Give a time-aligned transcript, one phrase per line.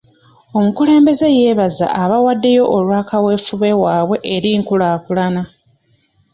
[0.57, 5.41] Omukulembeze yeebaza abaawaddeyo olwa kaweefube waabwe eri nkulaakulana.